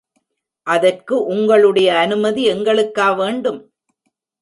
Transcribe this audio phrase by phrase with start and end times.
[0.67, 3.61] அதற்கு உங்களுடைய அனுமதி எங்களுக்கா வேண்டும்?